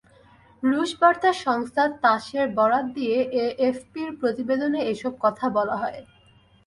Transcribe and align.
রুশ 0.63 0.91
বার্তা 1.01 1.31
সংস্থা 1.45 1.83
তাসের 2.03 2.45
বরাত 2.57 2.85
দিয়ে 2.97 3.17
এএফপির 3.43 4.09
প্রতিবেদনে 4.19 4.79
এসব 4.93 5.13
কথা 5.23 5.45
বলা 5.57 5.75
হয়। 5.81 5.99